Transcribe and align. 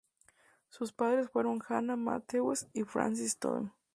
Sus 0.69 0.93
padres 0.93 1.29
fueron 1.29 1.61
Hannah 1.69 1.95
Matthews 1.95 2.65
y 2.73 2.81
Francis 2.85 3.33
Stone. 3.33 3.71